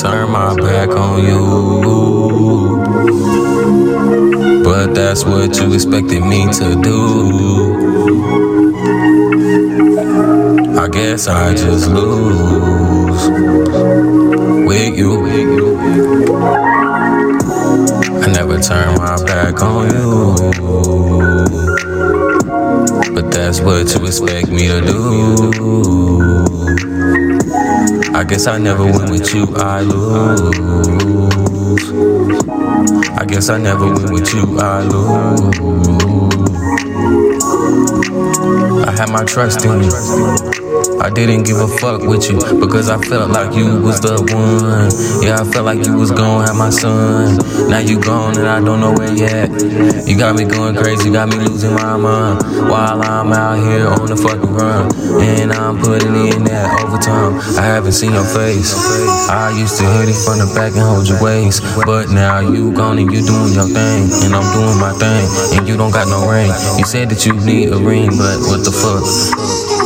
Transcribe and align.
turn 0.00 0.30
my 0.30 0.54
back 0.56 0.88
on 0.90 1.22
you. 1.22 2.82
But 4.64 4.94
that's 4.94 5.24
what 5.26 5.54
you 5.58 5.74
expected 5.74 6.22
me 6.22 6.50
to 6.54 6.80
do. 6.80 7.00
I 10.78 10.88
guess 10.88 11.28
I 11.28 11.52
just 11.54 11.90
lose 11.90 13.28
with 14.66 14.96
you. 14.96 15.26
I 18.22 18.26
never 18.32 18.58
turn 18.58 18.94
my 18.94 19.22
back 19.26 19.62
on 19.62 19.90
you. 19.90 20.34
But 23.14 23.30
that's 23.30 23.60
what 23.60 23.94
you 23.94 24.06
expect 24.06 24.48
me 24.48 24.68
to 24.68 24.80
do. 24.80 25.69
I 28.40 28.42
guess 28.42 28.54
I 28.54 28.58
never 28.58 28.84
win 28.84 29.10
with 29.10 29.34
you, 29.34 29.54
I 29.54 29.82
lose. 29.82 30.56
I 33.18 33.26
guess 33.26 33.50
I 33.50 33.58
never 33.58 33.84
win 33.84 34.12
with 34.14 34.32
you, 34.32 34.58
I 34.58 34.80
lose. 34.80 35.58
I 38.88 38.92
had 38.92 39.10
my 39.10 39.24
trust 39.24 39.66
in 39.66 39.82
you. 39.82 40.59
I 41.00 41.08
didn't 41.08 41.44
give 41.44 41.56
a 41.56 41.66
fuck 41.66 42.02
with 42.02 42.28
you 42.28 42.36
because 42.60 42.90
I 42.90 43.00
felt 43.00 43.30
like 43.30 43.56
you 43.56 43.80
was 43.80 44.00
the 44.00 44.20
one. 44.20 44.92
Yeah, 45.24 45.40
I 45.40 45.44
felt 45.44 45.64
like 45.64 45.86
you 45.86 45.96
was 45.96 46.10
gonna 46.10 46.46
have 46.46 46.56
my 46.56 46.68
son. 46.68 47.38
Now 47.70 47.78
you 47.78 47.98
gone 47.98 48.36
and 48.36 48.46
I 48.46 48.60
don't 48.60 48.80
know 48.80 48.92
where 48.92 49.08
you 49.08 49.24
at. 49.24 49.48
You 50.06 50.18
got 50.18 50.36
me 50.36 50.44
going 50.44 50.76
crazy, 50.76 51.10
got 51.10 51.28
me 51.28 51.36
losing 51.36 51.72
my 51.72 51.96
mind 51.96 52.44
while 52.68 53.00
I'm 53.00 53.32
out 53.32 53.56
here 53.64 53.88
on 53.88 54.06
the 54.06 54.16
fucking 54.16 54.52
run. 54.52 54.92
And 55.24 55.52
I'm 55.52 55.80
putting 55.80 56.14
in 56.36 56.44
that 56.44 56.68
overtime. 56.84 57.40
I 57.56 57.64
haven't 57.64 57.92
seen 57.92 58.12
your 58.12 58.28
face. 58.28 58.76
I 59.30 59.56
used 59.56 59.78
to 59.78 59.84
hit 59.96 60.12
it 60.12 60.20
from 60.20 60.36
the 60.36 60.52
back 60.54 60.76
and 60.76 60.84
hold 60.84 61.08
your 61.08 61.22
waist, 61.22 61.64
but 61.86 62.10
now 62.10 62.40
you 62.40 62.72
gone 62.72 62.98
and 62.98 63.10
you 63.10 63.24
doing 63.24 63.54
your 63.54 63.68
thing, 63.72 64.12
and 64.20 64.36
I'm 64.36 64.44
doing 64.52 64.76
my 64.76 64.92
thing, 65.00 65.24
and 65.56 65.66
you 65.66 65.76
don't 65.76 65.92
got 65.92 66.08
no 66.08 66.28
ring. 66.28 66.52
You 66.76 66.84
said 66.84 67.08
that 67.08 67.24
you 67.24 67.32
need 67.32 67.72
a 67.72 67.78
ring, 67.78 68.10
but 68.10 68.36
what 68.52 68.64
the 68.68 68.72
fuck? 68.72 69.79